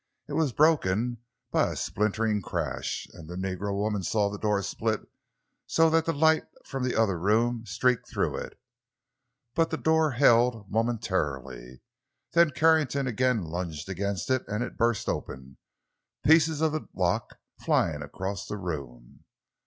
It 0.27 0.33
was 0.33 0.51
broken 0.51 1.19
by 1.51 1.69
a 1.71 1.75
splintering 1.75 2.41
crash, 2.41 3.05
and 3.13 3.29
the 3.29 3.35
negro 3.35 3.77
woman 3.77 4.01
saw 4.01 4.31
the 4.31 4.39
door 4.39 4.63
split 4.63 5.01
so 5.67 5.91
that 5.91 6.05
the 6.05 6.11
light 6.11 6.45
from 6.65 6.83
the 6.83 6.95
other 6.99 7.19
room 7.19 7.67
streaked 7.67 8.09
through 8.09 8.35
it. 8.37 8.59
But 9.53 9.69
the 9.69 9.77
door 9.77 10.09
held, 10.13 10.71
momentarily. 10.71 11.81
Then 12.31 12.49
Carrington 12.49 13.05
again 13.05 13.43
lunged 13.43 13.89
against 13.89 14.31
it 14.31 14.41
and 14.47 14.63
it 14.63 14.75
burst 14.75 15.07
open, 15.07 15.57
pieces 16.25 16.61
of 16.61 16.71
the 16.71 16.87
lock 16.95 17.37
flying 17.59 18.01
across 18.01 18.47
the 18.47 18.57
room. 18.57 19.23